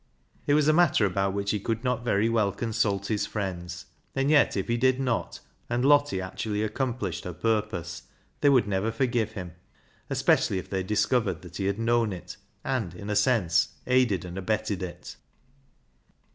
[0.47, 3.85] It was a matter about which he could not very well consult his friends,
[4.15, 8.01] and yet if he did not, and Lottie actually accomplished her purpose,
[8.39, 9.51] they would never forgive him,
[10.09, 14.39] especially if they discovered that he had known it, and, in a sense, aided and
[14.39, 15.17] abetted it.